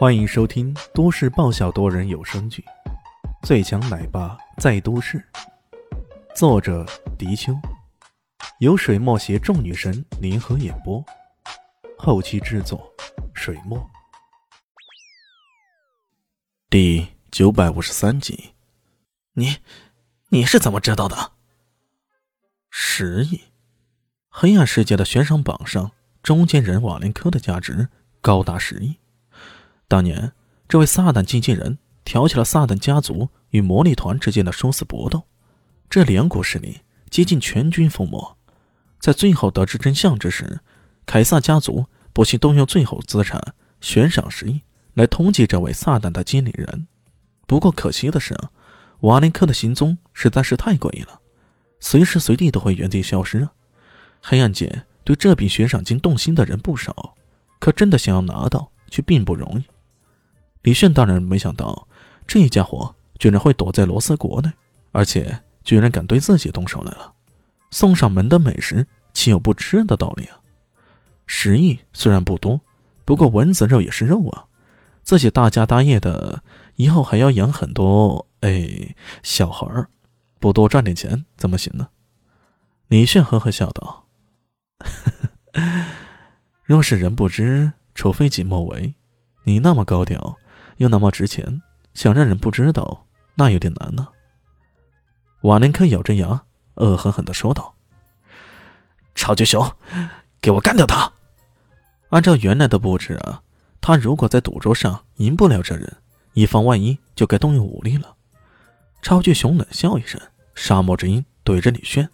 [0.00, 2.64] 欢迎收听都市爆笑多人有声剧
[3.46, 5.18] 《最强奶爸在都市》，
[6.34, 6.86] 作者：
[7.18, 7.54] 迪秋，
[8.60, 11.04] 由水墨携众女神联合演播，
[11.98, 12.90] 后期制作：
[13.34, 13.90] 水墨。
[16.70, 18.54] 第九百五十三集，
[19.34, 19.58] 你，
[20.30, 21.32] 你是怎么知道的？
[22.70, 23.42] 十亿，
[24.30, 25.92] 黑暗世界的悬赏榜上，
[26.22, 27.90] 中间人瓦林科的价值
[28.22, 28.96] 高达十亿。
[29.90, 30.30] 当年，
[30.68, 35.24] 这位撒旦经纪人挑起了撒旦家族与魔力团之间的殊死搏斗，
[35.90, 38.36] 这两股势力几近全军覆没。
[39.00, 40.60] 在最后得知真相之时，
[41.06, 43.42] 凯撒家族不惜动用最后资产
[43.80, 44.60] 悬赏十亿
[44.94, 46.86] 来通缉这位撒旦的经理人。
[47.48, 48.38] 不过可惜的是，
[49.00, 51.20] 瓦林克的行踪实在是太诡异了，
[51.80, 53.48] 随时随地都会原地消失。
[54.22, 57.16] 黑暗界对这笔悬赏金动心的人不少，
[57.58, 59.64] 可真的想要拿到却并不容易。
[60.62, 61.88] 李炫当然没想到，
[62.26, 64.50] 这家伙居然会躲在罗斯国内，
[64.92, 67.12] 而且居然敢对自己动手来了。
[67.70, 70.40] 送上门的美食，岂有不吃的道理啊？
[71.26, 72.60] 十亿虽然不多，
[73.04, 74.46] 不过蚊子肉也是肉啊。
[75.02, 76.42] 自己大家大业的，
[76.76, 79.88] 以后还要养很多哎小孩儿，
[80.38, 81.88] 不多赚点钱怎么行呢？
[82.88, 84.06] 李炫呵呵笑道
[86.64, 88.94] ：“若是人不知，除非己莫为。
[89.44, 90.36] 你那么高调。”
[90.80, 91.60] 又那么值钱，
[91.92, 94.08] 想让人不知道，那有点难呢。
[95.42, 96.42] 瓦林克咬着牙，
[96.76, 97.74] 恶狠狠地说道
[99.14, 99.70] ：“超级熊，
[100.40, 101.12] 给我干掉他！”
[102.08, 103.42] 按照原来的布置啊，
[103.82, 105.98] 他如果在赌桌上赢不了这人，
[106.32, 108.16] 以防万一，就该动用武力了。
[109.02, 110.18] 超巨熊冷笑一声，
[110.54, 112.08] 沙漠之鹰对着李炫：“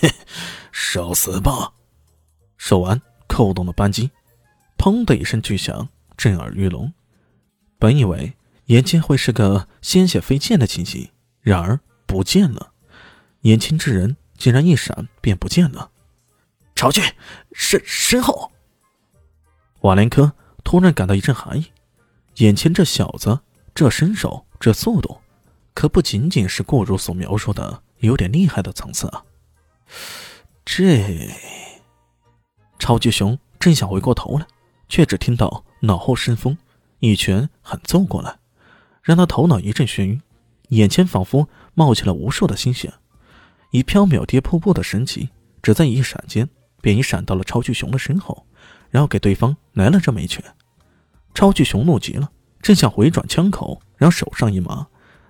[0.00, 0.10] 嘿，
[0.72, 1.74] 受死吧！”
[2.56, 4.10] 说完，扣动了扳机，
[4.78, 5.86] 砰的一声巨响，
[6.16, 6.90] 震耳欲聋。
[7.80, 8.34] 本以为
[8.66, 12.72] 眼前会是个鲜血飞溅的情形，然而不见了，
[13.40, 15.90] 眼前之人竟然一闪便不见了。
[16.74, 17.02] 朝俊
[17.52, 18.52] 身身后，
[19.80, 20.32] 瓦连科
[20.62, 21.72] 突然感到一阵寒意，
[22.36, 23.40] 眼前这小子
[23.74, 25.18] 这身手这速度，
[25.72, 29.24] 可不仅仅是顾如所描述的有点厉害的层次啊！
[30.66, 31.30] 这
[32.78, 34.46] 超级熊正想回过头来，
[34.86, 36.56] 却只听到脑后生风。
[37.00, 38.38] 一拳狠揍过来，
[39.02, 40.22] 让他头脑一阵眩晕，
[40.68, 42.90] 眼前仿佛冒起了无数的星星，
[43.72, 45.30] 以飘渺跌瀑布的神奇，
[45.62, 46.48] 只在一闪间
[46.80, 48.46] 便已闪到了超巨熊的身后，
[48.90, 50.44] 然后给对方来了这么一拳。
[51.34, 54.86] 超巨熊怒极了，正想回转枪口，然后手上一麻，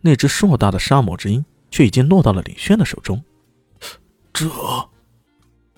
[0.00, 3.22] 那只硕大的沙漠之鹰却已经落到了李轩的手中。
[4.32, 4.48] 这，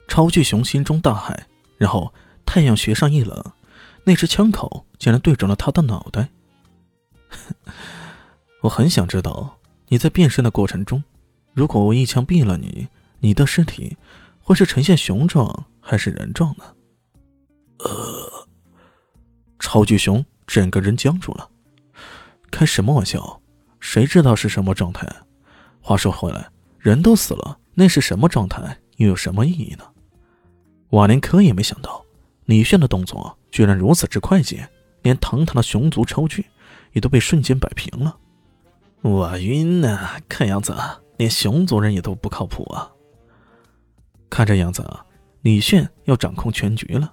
[0.09, 1.37] 超巨熊心中大骇，
[1.77, 2.15] 然后
[2.47, 3.53] 太阳穴上一冷。
[4.05, 6.29] 那只枪口竟然对准了他的脑袋。
[8.63, 11.03] 我很想知道你在变身的过程中，
[11.53, 12.89] 如果我一枪毙了你，
[13.21, 13.97] 你的尸体
[14.41, 16.65] 会是呈现熊状还是人状呢？
[17.79, 18.49] 呃，
[19.59, 21.51] 超巨熊整个人僵住了。
[22.51, 23.41] 开什么玩笑？
[23.81, 25.09] 谁知道是什么状态？
[25.81, 26.49] 话说回来，
[26.79, 28.79] 人都死了，那是什么状态？
[28.97, 29.85] 又有什么意义呢？
[30.91, 32.04] 瓦连科也没想到
[32.47, 33.39] 李炫的动作。
[33.51, 34.69] 居然如此之快捷，
[35.03, 36.45] 连堂堂的熊族超巨
[36.93, 38.17] 也都被瞬间摆平了。
[39.01, 40.21] 我晕呐！
[40.29, 40.75] 看样子
[41.19, 42.91] 连熊族人也都不靠谱啊。
[44.29, 44.85] 看这样子，
[45.43, 47.13] 李炫要掌控全局了。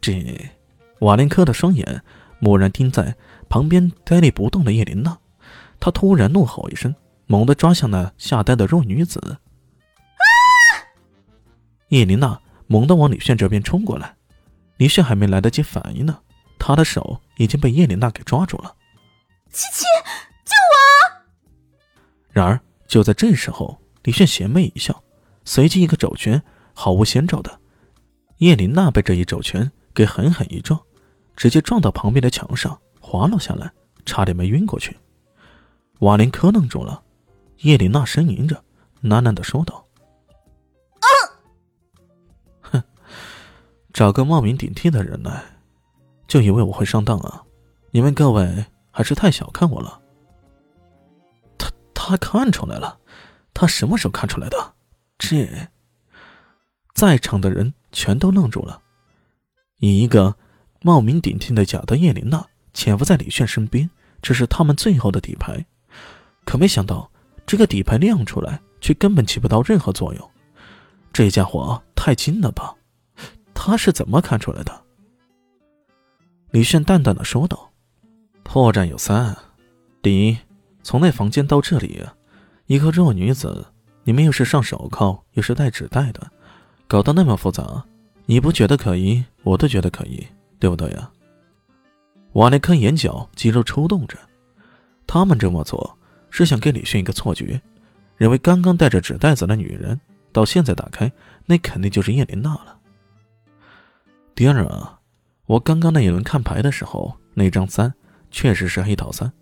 [0.00, 0.50] 这
[0.98, 2.02] 瓦林科的双眼
[2.40, 3.14] 蓦然盯在
[3.48, 5.16] 旁边呆立不动的叶琳娜，
[5.78, 6.92] 他突然怒吼一声，
[7.26, 9.20] 猛地抓向那吓呆的弱女子。
[9.20, 9.38] 啊！
[11.90, 14.15] 叶琳娜猛地往李炫这边冲过来。
[14.76, 16.18] 李炫还没来得及反应呢，
[16.58, 18.74] 他的手已经被叶琳娜给抓住了。
[19.50, 19.84] 七七，
[20.44, 21.22] 救我！
[22.30, 25.02] 然而就在这时候，李炫邪魅一笑，
[25.44, 26.42] 随即一个肘拳，
[26.74, 27.58] 毫无先兆的，
[28.38, 30.78] 叶琳娜被这一肘拳给狠狠一撞，
[31.36, 33.72] 直接撞到旁边的墙上，滑落下来，
[34.04, 34.94] 差点没晕过去。
[36.00, 37.02] 瓦林科愣住了，
[37.60, 38.62] 叶琳娜呻吟着，
[39.02, 39.85] 喃喃的说道。
[43.96, 45.42] 找个冒名顶替的人来，
[46.28, 47.42] 就以为我会上当啊？
[47.92, 49.98] 你们各位还是太小看我了。
[51.56, 52.98] 他他看出来了，
[53.54, 54.74] 他什么时候看出来的？
[55.16, 55.48] 这，
[56.92, 58.82] 在场的人全都愣住了。
[59.78, 60.36] 以一个
[60.82, 63.88] 冒名顶替的假的叶琳娜潜伏在李炫身边，
[64.20, 65.64] 这是他们最后的底牌。
[66.44, 67.10] 可没想到，
[67.46, 70.30] 这个底牌亮出来，却根本起不到任何作用。
[71.14, 72.74] 这家伙太精了吧？
[73.66, 74.80] 他是怎么看出来的？
[76.52, 77.72] 李炫淡淡的说道，
[78.44, 79.36] 破绽有三：
[80.00, 80.38] 第一，
[80.84, 82.00] 从那房间到这里，
[82.66, 83.66] 一个弱女子，
[84.04, 86.30] 你们又是上手铐，又是带纸袋的，
[86.86, 87.84] 搞得那么复杂，
[88.26, 90.24] 你不觉得可疑，我都觉得可疑，
[90.60, 91.10] 对不对呀？
[92.34, 94.16] 瓦雷克眼角肌肉抽动着，
[95.08, 95.98] 他们这么做
[96.30, 97.60] 是想给李炫一个错觉，
[98.16, 101.10] 认为刚刚带着纸袋子的女人，到现在打开，
[101.46, 102.74] 那肯定就是叶琳娜了。
[104.36, 105.00] 第二啊，
[105.46, 107.94] 我刚刚那一轮看牌的时候，那张三
[108.30, 109.32] 确实是黑桃三，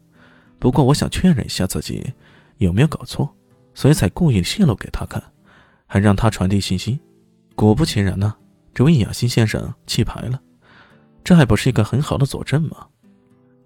[0.60, 2.14] 不过我想确认一下自己
[2.58, 3.34] 有没有搞错，
[3.74, 5.20] 所以才故意泄露给他看，
[5.88, 7.00] 还让他传递信息。
[7.56, 8.36] 果不其然呢，
[8.72, 10.40] 这位雅欣先生弃牌了，
[11.24, 12.86] 这还不是一个很好的佐证吗？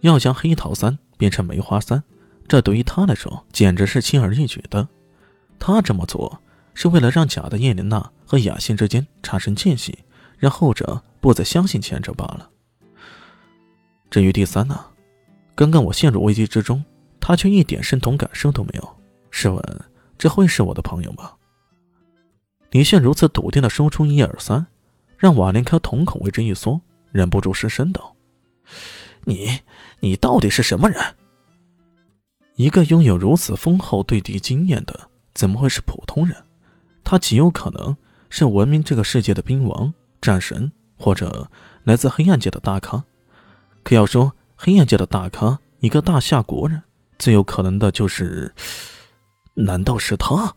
[0.01, 2.03] 要将黑桃三变成梅花三，
[2.49, 4.89] 这对于他来说简直是轻而易举的。
[5.59, 6.41] 他这么做
[6.73, 9.99] 是为了让假的叶琳娜和雅欣之间产生间隙，
[10.39, 11.03] 让后者。
[11.21, 12.51] 不再相信前者罢了。
[14.11, 14.85] 至于第三呢？
[15.55, 16.85] 刚刚我陷入危机之中，
[17.21, 18.97] 他却一点身同感受都没有。
[19.31, 19.81] 试问，
[20.17, 21.33] 这会是我的朋友吗？
[22.71, 24.67] 李炫如此笃定的说出一二三，
[25.17, 26.81] 让瓦林科瞳孔为之一缩，
[27.11, 28.15] 忍不住失声道
[29.27, 29.61] ：“你，
[30.01, 31.03] 你到底是什么人？
[32.55, 36.37] 一个拥有如此丰厚对敌经验的，怎么会是普通人？
[37.03, 37.97] 他极有可能
[38.31, 41.49] 是闻名这个世界的兵王、战神。”或者
[41.85, 43.05] 来自黑暗界的大咖，
[43.83, 46.83] 可要说黑暗界的大咖，一个大夏国人，
[47.19, 48.53] 最有可能的就是，
[49.55, 50.55] 难道是他？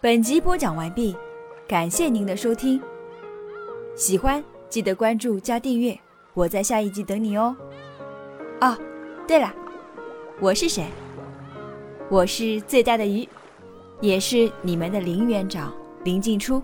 [0.00, 1.16] 本集播讲完毕，
[1.66, 2.80] 感谢您的收听。
[3.96, 5.98] 喜欢记得关注加订阅，
[6.34, 7.56] 我在下一集等你哦。
[8.60, 8.78] 哦，
[9.26, 9.52] 对了，
[10.40, 10.86] 我是谁？
[12.08, 13.28] 我是最大的鱼，
[14.00, 15.72] 也是你们的林园长。
[16.06, 16.62] 临近初